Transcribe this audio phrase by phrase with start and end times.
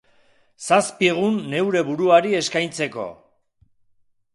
[0.67, 3.11] Zazpi egun neure buruari eskaintzeko.